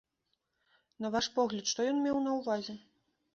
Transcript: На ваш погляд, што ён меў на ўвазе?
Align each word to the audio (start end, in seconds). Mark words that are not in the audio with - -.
На 1.05 1.11
ваш 1.15 1.27
погляд, 1.35 1.69
што 1.73 1.85
ён 1.91 2.01
меў 2.07 2.17
на 2.25 2.31
ўвазе? 2.39 2.77